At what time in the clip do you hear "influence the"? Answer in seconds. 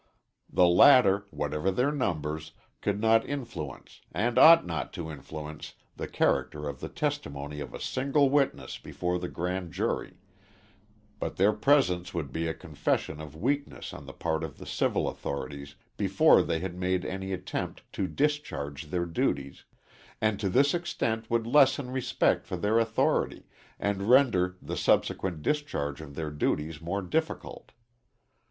5.11-6.07